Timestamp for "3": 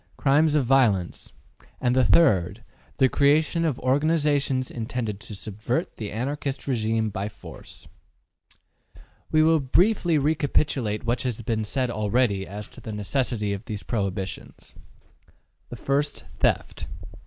1.79-1.93